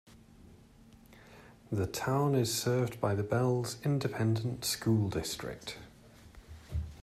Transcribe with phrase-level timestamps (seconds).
[1.71, 5.77] The town is served by the Bells Independent School District.